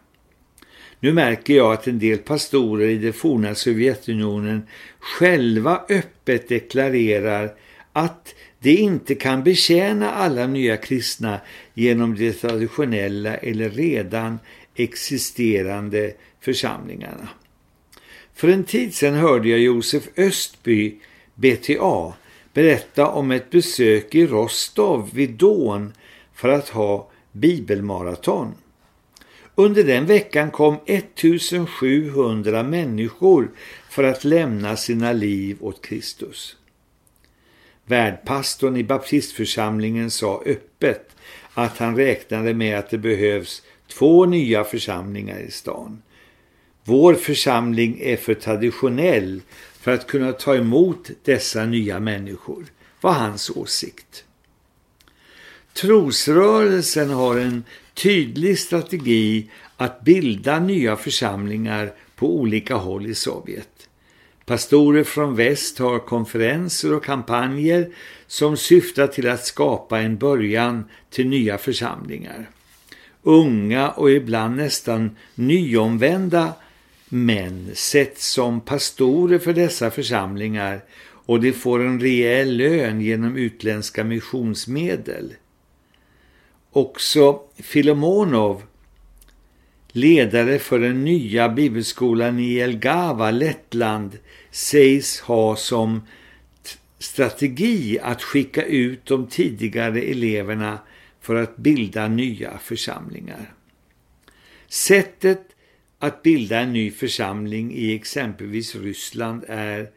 Nu 1.00 1.12
märker 1.12 1.54
jag 1.54 1.72
att 1.72 1.86
en 1.86 1.98
del 1.98 2.18
pastorer 2.18 2.88
i 2.88 2.98
det 2.98 3.12
forna 3.12 3.54
Sovjetunionen 3.54 4.62
själva 4.98 5.80
öppet 5.88 6.48
deklarerar 6.48 7.54
att 7.92 8.34
de 8.58 8.76
inte 8.76 9.14
kan 9.14 9.44
betjäna 9.44 10.10
alla 10.10 10.46
nya 10.46 10.76
kristna 10.76 11.40
genom 11.74 12.16
de 12.16 12.32
traditionella 12.32 13.34
eller 13.36 13.70
redan 13.70 14.38
existerande 14.74 16.12
församlingarna. 16.40 17.28
För 18.34 18.48
en 18.48 18.64
tid 18.64 18.94
sedan 18.94 19.14
hörde 19.14 19.48
jag 19.48 19.60
Josef 19.60 20.08
Östby, 20.16 20.96
BTA, 21.34 22.12
berätta 22.52 23.08
om 23.08 23.30
ett 23.30 23.50
besök 23.50 24.14
i 24.14 24.26
Rostov 24.26 25.10
vid 25.12 25.30
Dån 25.30 25.92
för 26.34 26.48
att 26.48 26.68
ha 26.68 27.10
bibelmaraton. 27.32 28.54
Under 29.60 29.84
den 29.84 30.06
veckan 30.06 30.50
kom 30.50 30.76
1700 30.86 32.62
människor 32.62 33.50
för 33.90 34.04
att 34.04 34.24
lämna 34.24 34.76
sina 34.76 35.12
liv 35.12 35.56
åt 35.60 35.82
Kristus. 35.82 36.56
Värdpastorn 37.84 38.76
i 38.76 38.84
baptistförsamlingen 38.84 40.10
sa 40.10 40.42
öppet 40.46 41.16
att 41.54 41.78
han 41.78 41.96
räknade 41.96 42.54
med 42.54 42.78
att 42.78 42.90
det 42.90 42.98
behövs 42.98 43.62
två 43.88 44.26
nya 44.26 44.64
församlingar 44.64 45.38
i 45.38 45.50
stan. 45.50 46.02
Vår 46.84 47.14
församling 47.14 47.98
är 48.00 48.16
för 48.16 48.34
traditionell 48.34 49.40
för 49.72 49.94
att 49.94 50.06
kunna 50.06 50.32
ta 50.32 50.54
emot 50.54 51.10
dessa 51.24 51.66
nya 51.66 52.00
människor, 52.00 52.66
var 53.00 53.12
hans 53.12 53.50
åsikt. 53.50 54.24
Trosrörelsen 55.72 57.10
har 57.10 57.36
en 57.36 57.64
tydlig 57.94 58.58
strategi 58.58 59.50
att 59.76 60.04
bilda 60.04 60.60
nya 60.60 60.96
församlingar 60.96 61.92
på 62.16 62.36
olika 62.36 62.74
håll 62.74 63.06
i 63.06 63.14
Sovjet. 63.14 63.88
Pastorer 64.46 65.04
från 65.04 65.36
väst 65.36 65.78
har 65.78 65.98
konferenser 65.98 66.92
och 66.92 67.04
kampanjer 67.04 67.88
som 68.26 68.56
syftar 68.56 69.06
till 69.06 69.28
att 69.28 69.46
skapa 69.46 70.00
en 70.00 70.16
början 70.16 70.84
till 71.10 71.28
nya 71.28 71.58
församlingar. 71.58 72.50
Unga 73.22 73.90
och 73.90 74.10
ibland 74.10 74.56
nästan 74.56 75.16
nyomvända 75.34 76.52
män 77.08 77.70
sätts 77.74 78.32
som 78.32 78.60
pastorer 78.60 79.38
för 79.38 79.52
dessa 79.52 79.90
församlingar 79.90 80.80
och 81.02 81.40
de 81.40 81.52
får 81.52 81.82
en 81.82 82.00
rejäl 82.00 82.56
lön 82.56 83.00
genom 83.00 83.36
utländska 83.36 84.04
missionsmedel. 84.04 85.34
Också 86.72 87.40
Filomonov, 87.56 88.62
ledare 89.88 90.58
för 90.58 90.78
den 90.78 91.04
nya 91.04 91.48
bibelskolan 91.48 92.38
i 92.38 92.58
Elgava, 92.58 93.30
Lettland, 93.30 94.18
sägs 94.50 95.20
ha 95.20 95.56
som 95.56 96.02
strategi 96.98 97.98
att 98.02 98.22
skicka 98.22 98.64
ut 98.64 99.06
de 99.06 99.26
tidigare 99.26 100.00
eleverna 100.00 100.78
för 101.20 101.34
att 101.34 101.56
bilda 101.56 102.08
nya 102.08 102.58
församlingar. 102.58 103.54
Sättet 104.68 105.42
att 105.98 106.22
bilda 106.22 106.60
en 106.60 106.72
ny 106.72 106.90
församling 106.90 107.72
i 107.74 107.94
exempelvis 107.94 108.74
Ryssland 108.74 109.44
är, 109.48 109.90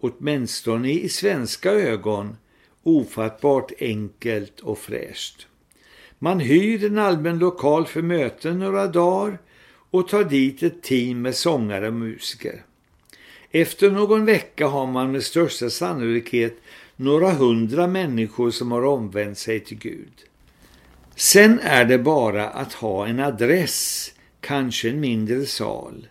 åtminstone 0.00 0.90
i 0.90 1.08
svenska 1.08 1.70
ögon, 1.70 2.36
ofattbart 2.82 3.72
enkelt 3.80 4.60
och 4.60 4.78
fräscht. 4.78 5.46
Man 6.22 6.40
hyr 6.40 6.84
en 6.84 6.98
allmän 6.98 7.38
lokal 7.38 7.86
för 7.86 8.02
möten 8.02 8.58
några 8.58 8.86
dagar 8.86 9.38
och 9.90 10.08
tar 10.08 10.24
dit 10.24 10.62
ett 10.62 10.82
team 10.82 11.22
med 11.22 11.34
sångare 11.34 11.86
och 11.86 11.94
musiker. 11.94 12.64
Efter 13.50 13.90
någon 13.90 14.24
vecka 14.24 14.66
har 14.66 14.86
man 14.86 15.12
med 15.12 15.22
största 15.22 15.70
sannolikhet 15.70 16.56
några 16.96 17.32
hundra 17.32 17.86
människor 17.86 18.50
som 18.50 18.72
har 18.72 18.84
omvänt 18.84 19.38
sig 19.38 19.60
till 19.60 19.78
Gud. 19.78 20.12
Sen 21.16 21.60
är 21.62 21.84
det 21.84 21.98
bara 21.98 22.48
att 22.48 22.72
ha 22.72 23.06
en 23.06 23.20
adress, 23.20 24.12
kanske 24.40 24.90
en 24.90 25.00
mindre 25.00 25.46
sal, 25.46 26.08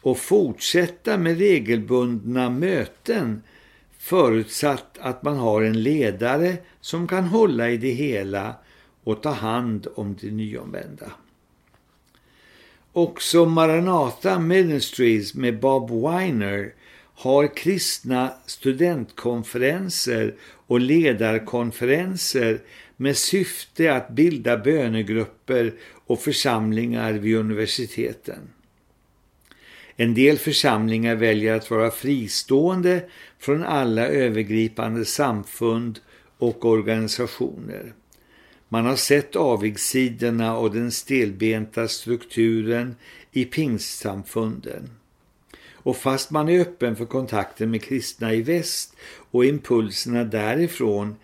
och 0.00 0.18
fortsätta 0.18 1.18
med 1.18 1.38
regelbundna 1.38 2.50
möten 2.50 3.42
förutsatt 3.98 4.98
att 5.00 5.22
man 5.22 5.36
har 5.36 5.62
en 5.62 5.82
ledare 5.82 6.56
som 6.80 7.08
kan 7.08 7.24
hålla 7.24 7.70
i 7.70 7.76
det 7.76 7.90
hela 7.90 8.54
och 9.04 9.22
ta 9.22 9.30
hand 9.30 9.86
om 9.94 10.16
de 10.20 10.30
nyomvända. 10.30 11.12
Också 12.92 13.46
Maranatha 13.46 14.38
Ministries 14.38 15.34
med 15.34 15.60
Bob 15.60 15.90
Weiner 15.90 16.74
har 17.14 17.56
kristna 17.56 18.32
studentkonferenser 18.46 20.34
och 20.66 20.80
ledarkonferenser 20.80 22.60
med 22.96 23.16
syfte 23.16 23.94
att 23.94 24.10
bilda 24.10 24.56
bönegrupper 24.56 25.72
och 26.06 26.20
församlingar 26.20 27.12
vid 27.12 27.36
universiteten. 27.36 28.38
En 29.96 30.14
del 30.14 30.38
församlingar 30.38 31.14
väljer 31.14 31.56
att 31.56 31.70
vara 31.70 31.90
fristående 31.90 33.04
från 33.38 33.62
alla 33.64 34.06
övergripande 34.06 35.04
samfund 35.04 36.00
och 36.38 36.64
organisationer. 36.64 37.92
Man 38.72 38.86
har 38.86 38.96
sett 38.96 39.36
avigsidorna 39.36 40.56
och 40.56 40.74
den 40.74 40.92
stelbenta 40.92 41.88
strukturen 41.88 42.96
i 43.32 43.44
pingstsamfunden. 43.44 44.90
Och 45.72 45.96
fast 45.96 46.30
man 46.30 46.48
är 46.48 46.60
öppen 46.60 46.96
för 46.96 47.04
kontakten 47.04 47.70
med 47.70 47.82
kristna 47.82 48.34
i 48.34 48.42
väst 48.42 48.96
och 49.30 49.44
impulserna 49.44 50.24
därifrån 50.24 51.16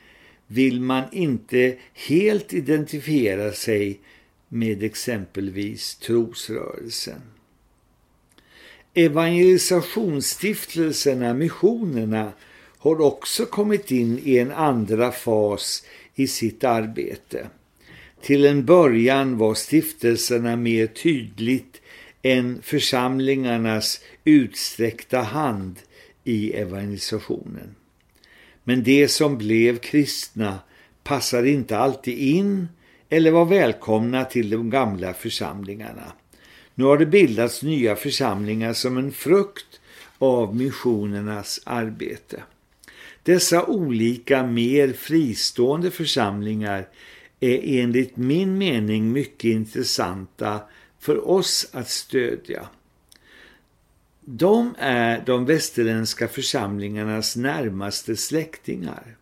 vill 0.46 0.80
man 0.80 1.04
inte 1.12 1.76
helt 1.94 2.52
identifiera 2.52 3.52
sig 3.52 4.00
med 4.48 4.82
exempelvis 4.82 5.96
trosrörelsen. 5.96 7.22
Evangelisationsstiftelserna, 8.94 11.34
missionerna, 11.34 12.32
har 12.78 13.00
också 13.00 13.46
kommit 13.46 13.90
in 13.90 14.20
i 14.24 14.38
en 14.38 14.52
andra 14.52 15.12
fas 15.12 15.82
i 16.18 16.26
sitt 16.26 16.64
arbete. 16.64 17.48
Till 18.20 18.46
en 18.46 18.64
början 18.64 19.38
var 19.38 19.54
stiftelserna 19.54 20.56
mer 20.56 20.86
tydligt 20.86 21.80
än 22.22 22.62
församlingarnas 22.62 24.00
utsträckta 24.24 25.20
hand 25.20 25.76
i 26.24 26.52
evangelisationen. 26.52 27.74
Men 28.64 28.82
de 28.82 29.08
som 29.08 29.38
blev 29.38 29.78
kristna 29.78 30.58
passade 31.02 31.50
inte 31.50 31.78
alltid 31.78 32.18
in 32.18 32.68
eller 33.08 33.30
var 33.30 33.44
välkomna 33.44 34.24
till 34.24 34.50
de 34.50 34.70
gamla 34.70 35.14
församlingarna. 35.14 36.12
Nu 36.74 36.84
har 36.84 36.98
det 36.98 37.06
bildats 37.06 37.62
nya 37.62 37.96
församlingar 37.96 38.72
som 38.72 38.98
en 38.98 39.12
frukt 39.12 39.80
av 40.18 40.56
missionernas 40.56 41.60
arbete. 41.64 42.42
Dessa 43.22 43.66
olika 43.66 44.46
mer 44.46 44.92
fristående 44.92 45.90
församlingar 45.90 46.88
är 47.40 47.80
enligt 47.82 48.16
min 48.16 48.58
mening 48.58 49.12
mycket 49.12 49.44
intressanta 49.44 50.60
för 51.00 51.28
oss 51.28 51.68
att 51.72 51.88
stödja. 51.88 52.68
De 54.20 54.74
är 54.78 55.22
de 55.26 55.46
västerländska 55.46 56.28
församlingarnas 56.28 57.36
närmaste 57.36 58.16
släktingar. 58.16 59.16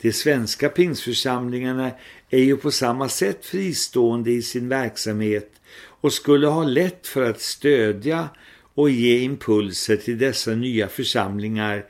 De 0.00 0.12
svenska 0.12 0.68
pingsförsamlingarna 0.68 1.90
är 2.30 2.38
ju 2.38 2.56
på 2.56 2.70
samma 2.70 3.08
sätt 3.08 3.44
fristående 3.44 4.30
i 4.30 4.42
sin 4.42 4.68
verksamhet 4.68 5.52
och 5.74 6.12
skulle 6.12 6.46
ha 6.46 6.64
lätt 6.64 7.06
för 7.06 7.30
att 7.30 7.40
stödja 7.40 8.28
och 8.74 8.90
ge 8.90 9.18
impulser 9.18 9.96
till 9.96 10.18
dessa 10.18 10.54
nya 10.54 10.88
församlingar 10.88 11.84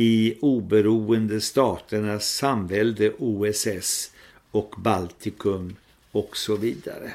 i 0.00 0.38
oberoende 0.40 1.40
staternas 1.40 2.36
samvälde 2.36 3.12
OSS 3.18 4.10
och 4.50 4.74
Baltikum 4.78 5.76
och 6.10 6.36
så 6.36 6.56
vidare. 6.56 7.12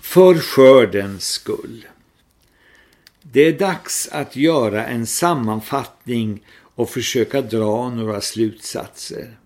För 0.00 0.34
skördens 0.34 1.24
skull. 1.28 1.86
Det 3.22 3.40
är 3.40 3.58
dags 3.58 4.08
att 4.12 4.36
göra 4.36 4.86
en 4.86 5.06
sammanfattning 5.06 6.46
och 6.74 6.90
försöka 6.90 7.42
dra 7.42 7.90
några 7.90 8.20
slutsatser. 8.20 9.36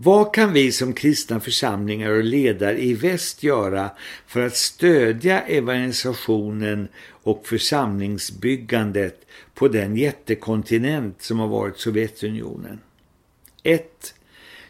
Vad 0.00 0.34
kan 0.34 0.52
vi 0.52 0.72
som 0.72 0.92
kristna 0.92 1.40
församlingar 1.40 2.10
och 2.10 2.24
ledare 2.24 2.82
i 2.82 2.94
väst 2.94 3.42
göra 3.42 3.90
för 4.26 4.46
att 4.46 4.56
stödja 4.56 5.40
evangelisationen 5.40 6.88
och 7.08 7.46
församlingsbyggandet 7.46 9.26
på 9.54 9.68
den 9.68 9.96
jättekontinent 9.96 11.22
som 11.22 11.38
har 11.38 11.48
varit 11.48 11.78
Sovjetunionen? 11.78 12.80
1. 13.62 14.14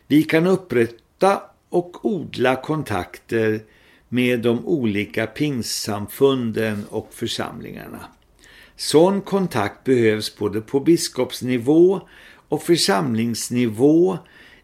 Vi 0.06 0.22
kan 0.22 0.46
upprätta 0.46 1.42
och 1.68 2.04
odla 2.04 2.56
kontakter 2.56 3.60
med 4.08 4.40
de 4.40 4.66
olika 4.66 5.26
pingssamfunden 5.26 6.84
och 6.90 7.08
församlingarna. 7.14 8.00
Sån 8.76 9.20
kontakt 9.20 9.84
behövs 9.84 10.36
både 10.36 10.60
på 10.60 10.80
biskopsnivå 10.80 12.00
och 12.48 12.62
församlingsnivå 12.62 14.18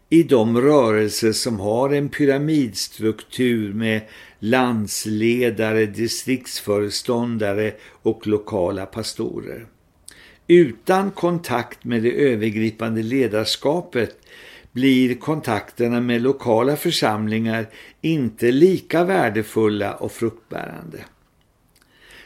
i 0.09 0.23
de 0.23 0.61
rörelser 0.61 1.31
som 1.31 1.59
har 1.59 1.89
en 1.89 2.09
pyramidstruktur 2.09 3.73
med 3.73 4.01
landsledare, 4.39 5.85
distriktsföreståndare 5.85 7.73
och 8.01 8.27
lokala 8.27 8.85
pastorer. 8.85 9.65
Utan 10.47 11.11
kontakt 11.11 11.83
med 11.83 12.03
det 12.03 12.11
övergripande 12.11 13.03
ledarskapet 13.03 14.17
blir 14.71 15.15
kontakterna 15.15 16.01
med 16.01 16.21
lokala 16.21 16.75
församlingar 16.75 17.67
inte 18.01 18.51
lika 18.51 19.03
värdefulla 19.03 19.93
och 19.93 20.11
fruktbärande. 20.11 21.05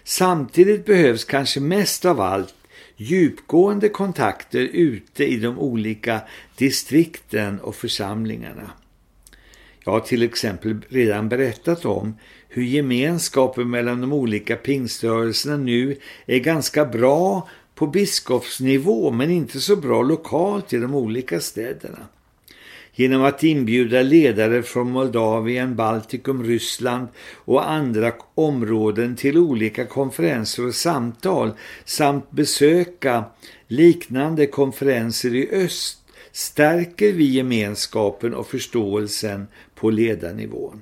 Samtidigt 0.03 0.85
behövs 0.85 1.25
kanske 1.25 1.59
mest 1.59 2.05
av 2.05 2.21
allt 2.21 2.55
djupgående 3.01 3.89
kontakter 3.89 4.59
ute 4.59 5.25
i 5.25 5.37
de 5.37 5.59
olika 5.59 6.21
distrikten 6.55 7.59
och 7.59 7.75
församlingarna. 7.75 8.71
Jag 9.83 9.91
har 9.91 9.99
till 9.99 10.23
exempel 10.23 10.77
redan 10.89 11.29
berättat 11.29 11.85
om 11.85 12.15
hur 12.49 12.63
gemenskapen 12.63 13.69
mellan 13.69 14.01
de 14.01 14.13
olika 14.13 14.55
pingströrelserna 14.55 15.57
nu 15.57 15.95
är 16.25 16.39
ganska 16.39 16.85
bra 16.85 17.49
på 17.75 17.87
biskopsnivå 17.87 19.11
men 19.11 19.31
inte 19.31 19.59
så 19.59 19.75
bra 19.75 20.01
lokalt 20.01 20.73
i 20.73 20.77
de 20.77 20.95
olika 20.95 21.39
städerna. 21.39 22.07
Genom 22.99 23.23
att 23.23 23.43
inbjuda 23.43 24.01
ledare 24.01 24.63
från 24.63 24.91
Moldavien, 24.91 25.75
Baltikum, 25.75 26.43
Ryssland 26.43 27.07
och 27.35 27.69
andra 27.69 28.13
områden 28.35 29.15
till 29.15 29.37
olika 29.37 29.85
konferenser 29.85 30.67
och 30.67 30.75
samtal 30.75 31.51
samt 31.85 32.31
besöka 32.31 33.23
liknande 33.67 34.45
konferenser 34.47 35.35
i 35.35 35.49
öst 35.51 35.99
stärker 36.31 37.13
vi 37.13 37.23
gemenskapen 37.25 38.33
och 38.33 38.47
förståelsen 38.47 39.47
på 39.75 39.89
ledarnivån. 39.89 40.81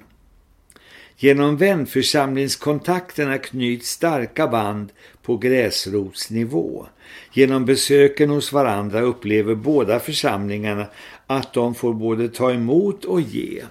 Genom 1.18 1.58
vänförsamlingskontakterna 1.58 3.38
knyts 3.38 3.90
starka 3.90 4.48
band 4.48 4.92
på 5.22 5.38
gräsrotsnivå. 5.38 6.88
Genom 7.34 7.66
besöken 7.66 8.30
hos 8.30 8.54
varandra 8.54 9.02
upplever 9.02 9.56
båda 9.56 10.00
församlingarna 10.00 10.86
att 11.28 11.54
de 11.54 11.76
får 11.76 11.94
både 11.94 12.30
ta 12.30 12.52
emot 12.52 13.06
och 13.06 13.22
ge. 13.22 13.64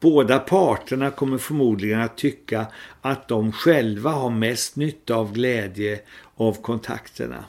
Båda 0.00 0.38
parterna 0.38 1.10
kommer 1.10 1.38
förmodligen 1.38 2.00
att 2.00 2.16
tycka 2.16 2.66
att 3.00 3.28
de 3.28 3.52
själva 3.52 4.10
har 4.10 4.30
mest 4.30 4.76
nytta 4.76 5.14
av 5.14 5.32
glädje 5.32 6.00
av 6.36 6.62
kontakterna. 6.62 7.44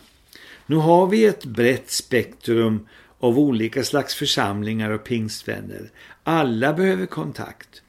Nu 0.66 0.76
har 0.76 1.08
vi 1.08 1.26
ett 1.26 1.46
brett 1.46 1.92
spektrum 1.92 2.88
av 3.20 3.40
olika 3.40 3.84
slags 3.84 4.16
församlingar 4.16 4.92
och 4.92 5.04
pingstvänner. 5.04 5.90
Alla 6.24 6.74
behöver 6.74 7.06
kontakt. 7.06 7.82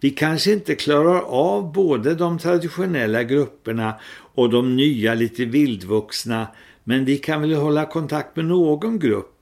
Vi 0.00 0.10
kanske 0.10 0.52
inte 0.52 0.74
klarar 0.74 1.20
av 1.20 1.72
både 1.72 2.14
de 2.14 2.38
traditionella 2.38 3.22
grupperna 3.22 3.94
och 4.34 4.50
de 4.50 4.76
nya 4.76 5.14
lite 5.14 5.44
vildvuxna 5.44 6.46
men 6.84 7.04
vi 7.04 7.18
kan 7.18 7.40
väl 7.40 7.54
hålla 7.54 7.86
kontakt 7.86 8.36
med 8.36 8.44
någon 8.44 8.98
grupp 8.98 9.33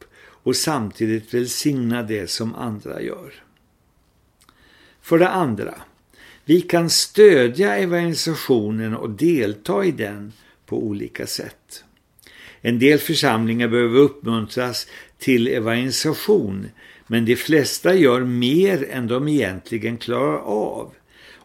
och 0.42 0.56
samtidigt 0.56 1.34
välsigna 1.34 2.02
det 2.02 2.30
som 2.30 2.54
andra 2.54 3.02
gör. 3.02 3.32
För 5.02 5.18
det 5.18 5.28
andra, 5.28 5.74
vi 6.44 6.60
kan 6.60 6.90
stödja 6.90 7.76
evangelisationen 7.76 8.96
och 8.96 9.10
delta 9.10 9.84
i 9.84 9.90
den 9.90 10.32
på 10.66 10.82
olika 10.82 11.26
sätt. 11.26 11.84
En 12.60 12.78
del 12.78 12.98
församlingar 12.98 13.68
behöver 13.68 13.98
uppmuntras 13.98 14.86
till 15.18 15.48
evangelisation 15.48 16.68
men 17.06 17.24
de 17.24 17.36
flesta 17.36 17.94
gör 17.94 18.20
mer 18.20 18.88
än 18.90 19.06
de 19.06 19.28
egentligen 19.28 19.96
klarar 19.96 20.38
av. 20.38 20.94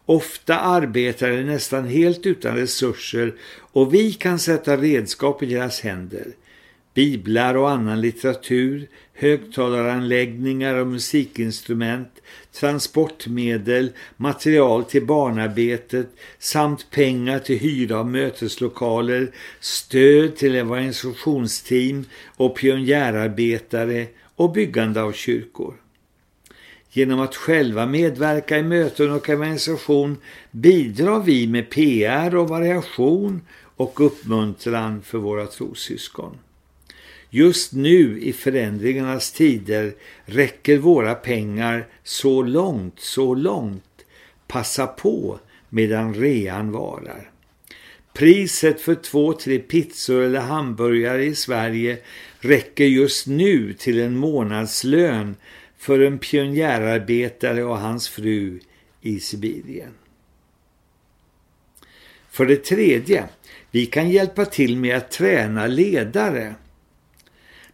Ofta 0.05 0.60
arbetar 0.60 1.29
de 1.29 1.43
nästan 1.43 1.88
helt 1.88 2.25
utan 2.25 2.55
resurser 2.55 3.36
och 3.55 3.93
vi 3.93 4.13
kan 4.13 4.39
sätta 4.39 4.77
redskap 4.77 5.43
i 5.43 5.45
deras 5.45 5.81
händer. 5.81 6.27
Biblar 6.97 7.55
och 7.55 7.69
annan 7.69 8.01
litteratur, 8.01 8.88
högtalaranläggningar 9.13 10.75
och 10.75 10.88
musikinstrument, 10.88 12.10
transportmedel, 12.53 13.91
material 14.15 14.83
till 14.83 15.05
barnarbetet 15.05 16.07
samt 16.39 16.91
pengar 16.91 17.39
till 17.39 17.60
hyra 17.60 17.99
av 17.99 18.10
möteslokaler, 18.10 19.31
stöd 19.60 20.36
till 20.36 20.55
evangelisationsteam 20.55 22.05
och 22.36 22.57
pionjärarbetare 22.57 24.07
och 24.36 24.51
byggande 24.51 25.01
av 25.01 25.12
kyrkor. 25.12 25.73
Genom 26.91 27.19
att 27.19 27.36
själva 27.36 27.86
medverka 27.86 28.57
i 28.57 28.63
möten 28.63 29.12
och 29.12 29.29
evangelisation 29.29 30.17
bidrar 30.51 31.19
vi 31.19 31.47
med 31.47 31.69
PR 31.69 32.36
och 32.36 32.49
variation 32.49 33.41
och 33.75 34.05
uppmuntran 34.05 35.01
för 35.01 35.17
våra 35.17 35.45
trossyskon. 35.45 36.38
Just 37.29 37.73
nu 37.73 38.19
i 38.21 38.33
förändringarnas 38.33 39.31
tider 39.31 39.93
räcker 40.25 40.77
våra 40.77 41.15
pengar 41.15 41.87
så 42.03 42.41
långt, 42.41 42.99
så 42.99 43.35
långt. 43.35 43.83
Passa 44.47 44.87
på 44.87 45.39
medan 45.69 46.13
rean 46.13 46.71
varar. 46.71 47.31
Priset 48.13 48.81
för 48.81 48.95
två, 48.95 49.33
tre 49.33 49.59
pizzor 49.59 50.21
eller 50.21 50.39
hamburgare 50.39 51.25
i 51.25 51.35
Sverige 51.35 51.97
räcker 52.39 52.85
just 52.85 53.27
nu 53.27 53.73
till 53.73 53.99
en 53.99 54.17
månadslön 54.17 55.35
för 55.77 55.99
en 55.99 56.19
pionjärarbetare 56.19 57.63
och 57.63 57.77
hans 57.77 58.09
fru 58.09 58.59
i 59.01 59.19
Sibirien. 59.19 59.93
För 62.29 62.45
det 62.45 62.63
tredje, 62.63 63.23
vi 63.71 63.85
kan 63.85 64.09
hjälpa 64.09 64.45
till 64.45 64.77
med 64.77 64.97
att 64.97 65.11
träna 65.11 65.67
ledare. 65.67 66.55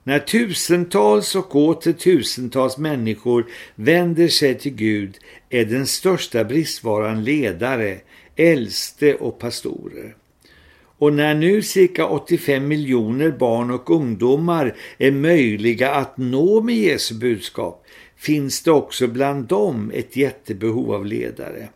När 0.05 0.19
tusentals 0.19 1.35
och 1.35 1.55
åter 1.55 1.93
tusentals 1.93 2.77
människor 2.77 3.45
vänder 3.75 4.27
sig 4.27 4.59
till 4.59 4.75
Gud 4.75 5.17
är 5.49 5.65
den 5.65 5.87
största 5.87 6.43
bristvaran 6.43 7.23
ledare, 7.23 7.97
äldste 8.35 9.15
och 9.15 9.39
pastorer. 9.39 10.15
Och 10.97 11.13
när 11.13 11.35
nu 11.35 11.61
cirka 11.61 12.07
85 12.07 12.67
miljoner 12.67 13.31
barn 13.31 13.71
och 13.71 13.89
ungdomar 13.89 14.75
är 14.97 15.11
möjliga 15.11 15.91
att 15.91 16.17
nå 16.17 16.61
med 16.61 16.75
Jesu 16.75 17.15
budskap 17.15 17.85
finns 18.17 18.63
det 18.63 18.71
också 18.71 19.07
bland 19.07 19.45
dem 19.45 19.91
ett 19.93 20.15
jättebehov 20.15 20.93
av 20.93 21.05
ledare. 21.05 21.69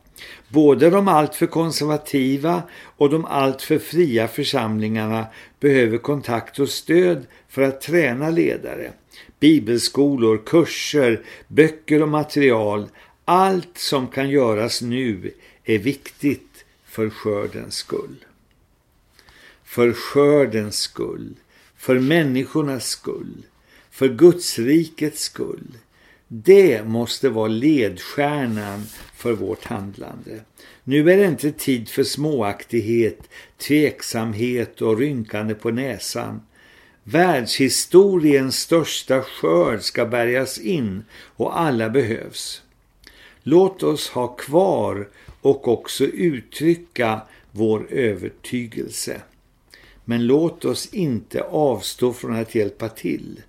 Både 0.50 0.90
de 0.90 1.08
alltför 1.08 1.46
konservativa 1.46 2.62
och 2.98 3.10
de 3.10 3.26
alltför 3.26 3.80
fria 3.80 4.28
församlingarna 4.28 5.26
behöver 5.60 5.98
kontakt 5.98 6.60
och 6.60 6.70
stöd 6.70 7.26
för 7.58 7.64
att 7.64 7.82
träna 7.82 8.30
ledare. 8.30 8.92
Bibelskolor, 9.40 10.42
kurser, 10.46 11.22
böcker 11.48 12.02
och 12.02 12.10
material, 12.10 12.90
allt 13.26 13.78
som 13.78 14.08
kan 14.08 14.30
göras 14.30 14.82
nu 14.82 15.32
är 15.64 15.78
viktigt 15.78 16.66
för 16.86 17.10
skördens 17.10 17.76
skull. 17.76 18.26
För 19.64 19.94
skördens 19.94 20.78
skull, 20.78 21.36
för 21.78 22.00
människornas 22.00 22.88
skull, 22.88 23.46
för 23.92 24.08
Guds 24.08 24.60
rikets 24.60 25.22
skull. 25.22 25.78
Det 26.28 26.84
måste 26.84 27.30
vara 27.30 27.48
ledstjärnan 27.48 28.84
för 29.16 29.34
vårt 29.34 29.66
handlande. 29.66 30.40
Nu 30.84 31.12
är 31.12 31.18
det 31.18 31.26
inte 31.26 31.52
tid 31.52 31.90
för 31.90 32.04
småaktighet, 32.04 33.30
tveksamhet 33.58 34.82
och 34.82 34.98
rynkande 34.98 35.54
på 35.54 35.72
näsan. 35.72 36.42
Världshistoriens 37.10 38.60
största 38.60 39.22
skörd 39.22 39.82
ska 39.82 40.06
bärgas 40.06 40.58
in 40.58 41.06
och 41.36 41.60
alla 41.60 41.90
behövs. 41.90 42.62
Låt 43.44 43.84
oss 43.84 44.10
ha 44.10 44.28
kvar 44.28 45.08
och 45.42 45.68
också 45.68 46.04
uttrycka 46.04 47.22
vår 47.52 47.88
övertygelse. 47.90 49.22
Men 50.06 50.28
låt 50.28 50.66
oss 50.66 50.94
inte 50.94 51.42
avstå 51.42 52.14
från 52.14 52.36
att 52.36 52.56
hjälpa 52.56 52.90
till. 52.90 53.42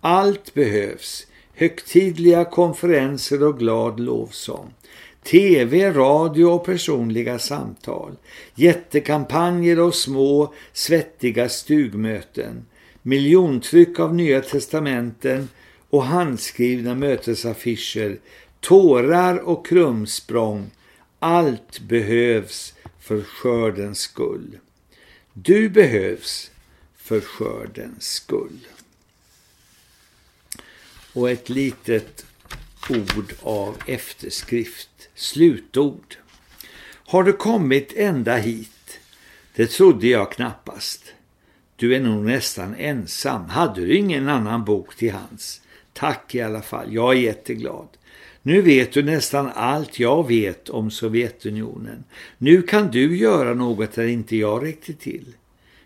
Allt 0.00 0.54
behövs. 0.54 1.26
Högtidliga 1.54 2.44
konferenser 2.44 3.42
och 3.42 3.58
glad 3.58 4.00
lovsång. 4.00 4.74
TV, 5.22 5.90
radio 5.92 6.44
och 6.44 6.64
personliga 6.64 7.38
samtal. 7.38 8.16
Jättekampanjer 8.54 9.80
och 9.80 9.94
små, 9.94 10.54
svettiga 10.72 11.48
stugmöten. 11.48 12.64
Miljontryck 13.06 14.00
av 14.00 14.14
Nya 14.14 14.40
testamenten 14.40 15.48
och 15.90 16.04
handskrivna 16.04 16.94
mötesaffischer. 16.94 18.18
Tårar 18.60 19.38
och 19.38 19.66
krumsprång. 19.66 20.70
Allt 21.18 21.80
behövs 21.80 22.74
för 23.00 23.22
skördens 23.22 23.98
skull. 23.98 24.58
Du 25.32 25.68
behövs 25.68 26.50
för 26.96 27.20
skördens 27.20 28.08
skull. 28.08 28.66
Och 31.12 31.30
ett 31.30 31.48
litet 31.48 32.26
ord 32.90 33.32
av 33.42 33.76
efterskrift, 33.86 35.08
slutord. 35.14 36.16
Har 36.88 37.22
du 37.22 37.32
kommit 37.32 37.92
ända 37.96 38.36
hit? 38.36 38.98
Det 39.54 39.66
trodde 39.66 40.06
jag 40.06 40.32
knappast. 40.32 41.12
Du 41.76 41.94
är 41.94 42.00
nog 42.00 42.24
nästan 42.24 42.74
ensam. 42.74 43.44
Hade 43.44 43.80
du 43.80 43.96
ingen 43.96 44.28
annan 44.28 44.64
bok 44.64 44.96
till 44.96 45.12
hands? 45.12 45.60
Tack 45.92 46.34
i 46.34 46.40
alla 46.40 46.62
fall, 46.62 46.94
jag 46.94 47.14
är 47.14 47.18
jätteglad. 47.18 47.88
Nu 48.42 48.62
vet 48.62 48.92
du 48.92 49.02
nästan 49.02 49.50
allt 49.54 49.98
jag 49.98 50.28
vet 50.28 50.68
om 50.68 50.90
Sovjetunionen. 50.90 52.04
Nu 52.38 52.62
kan 52.62 52.90
du 52.90 53.16
göra 53.16 53.54
något 53.54 53.92
där 53.92 54.06
inte 54.06 54.36
jag 54.36 54.64
räckte 54.64 54.92
till. 54.92 55.34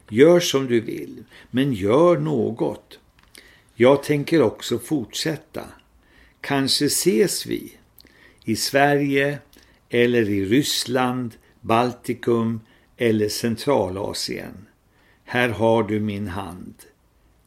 Gör 0.09 0.40
som 0.40 0.66
du 0.66 0.81
vill, 0.81 1.24
men 1.50 1.72
gör 1.72 2.18
något. 2.18 2.98
Jag 3.74 4.03
tänker 4.03 4.42
också 4.42 4.79
fortsätta. 4.79 5.64
Kanske 6.40 6.85
ses 6.85 7.46
vi 7.46 7.72
i 8.44 8.57
Sverige 8.57 9.38
eller 9.88 10.31
i 10.31 10.44
Ryssland, 10.44 11.35
Baltikum 11.61 12.61
eller 12.96 13.29
Centralasien. 13.29 14.66
Här 15.33 15.49
har 15.49 15.83
du 15.83 16.01
min 16.01 16.29
hand. 16.29 16.75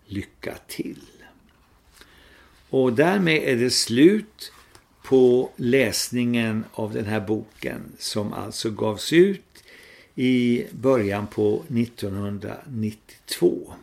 Lycka 0.05 0.55
till! 0.67 1.01
Och 2.69 2.93
därmed 2.93 3.43
är 3.43 3.55
det 3.55 3.69
slut 3.69 4.51
på 5.03 5.49
läsningen 5.55 6.65
av 6.73 6.93
den 6.93 7.05
här 7.05 7.19
boken 7.19 7.81
som 7.97 8.33
alltså 8.33 8.71
gavs 8.71 9.13
ut 9.13 9.63
i 10.15 10.65
början 10.71 11.27
på 11.27 11.63
1992. 11.77 13.73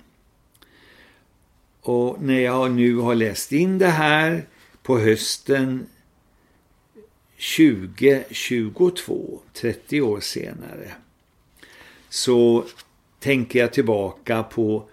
Och 1.81 2.23
när 2.23 2.41
jag 2.41 2.71
nu 2.71 2.97
har 2.97 3.15
läst 3.15 3.53
in 3.53 3.79
det 3.79 3.87
här 3.87 4.47
på 4.83 4.99
hösten 4.99 5.87
2022, 7.57 9.41
30 9.55 10.01
år 10.01 10.21
senare, 10.21 10.93
så 12.09 12.65
tänker 13.21 13.59
jag 13.59 13.73
tillbaka 13.73 14.43
på 14.43 14.89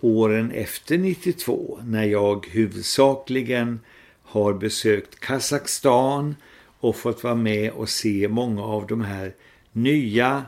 åren 0.00 0.50
efter 0.50 0.98
92 0.98 1.78
när 1.84 2.04
jag 2.04 2.46
huvudsakligen 2.46 3.80
har 4.22 4.52
besökt 4.52 5.20
Kazakstan 5.20 6.36
och 6.80 6.96
fått 6.96 7.24
vara 7.24 7.34
med 7.34 7.70
och 7.70 7.88
se 7.88 8.28
många 8.28 8.64
av 8.64 8.86
de 8.86 9.00
här 9.00 9.34
nya 9.72 10.44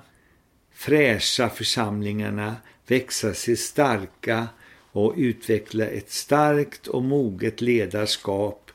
fräscha 0.72 1.48
församlingarna 1.48 2.56
växa 2.86 3.34
sig 3.34 3.56
starka 3.56 4.48
och 4.92 5.14
utveckla 5.16 5.86
ett 5.86 6.10
starkt 6.10 6.86
och 6.86 7.02
moget 7.02 7.60
ledarskap 7.60 8.70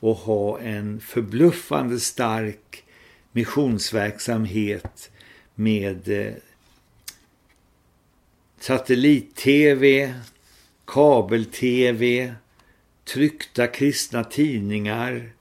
och 0.00 0.16
ha 0.16 0.58
en 0.58 1.00
förbluffande 1.00 2.00
stark 2.00 2.84
missionsverksamhet 3.32 5.10
med 5.54 6.08
eh, 6.08 6.32
satellit-tv, 8.62 10.14
kabel-tv, 10.84 12.34
tryckta 13.04 13.66
kristna 13.66 14.24
tidningar 14.24 15.32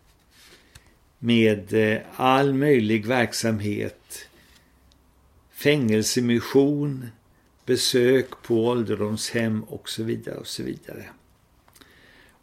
med 1.20 1.74
eh, 1.74 2.02
all 2.16 2.54
möjlig 2.54 3.06
verksamhet, 3.06 4.28
fängelsemission, 5.52 7.08
besök 7.66 8.30
på 8.44 8.68
ålderdomshem 8.68 9.64
och 9.64 9.90
så 9.90 10.04
vidare 10.04 10.36
och 10.36 10.48
så 10.48 10.64
vidare. 10.64 11.06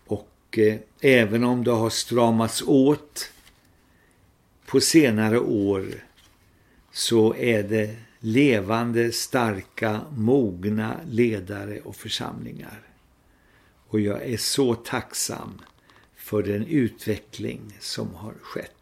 Och 0.06 0.58
eh, 0.58 0.76
även 1.00 1.44
om 1.44 1.64
det 1.64 1.72
har 1.72 1.90
stramats 1.90 2.62
åt 2.66 3.32
på 4.66 4.80
senare 4.80 5.38
år 5.38 6.04
så 6.92 7.34
är 7.34 7.62
det 7.62 7.96
levande, 8.20 9.12
starka, 9.12 10.00
mogna 10.16 11.00
ledare 11.06 11.80
och 11.80 11.96
församlingar. 11.96 12.82
Och 13.88 14.00
jag 14.00 14.22
är 14.22 14.36
så 14.36 14.74
tacksam 14.74 15.60
för 16.16 16.42
den 16.42 16.66
utveckling 16.66 17.76
som 17.80 18.14
har 18.14 18.34
skett. 18.42 18.77